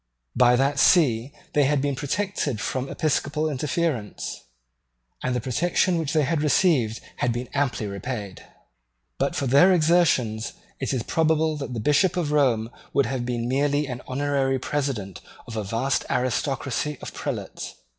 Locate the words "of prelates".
16.99-17.75